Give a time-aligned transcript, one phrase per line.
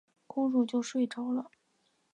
[0.25, 1.51] 公主就睡着了。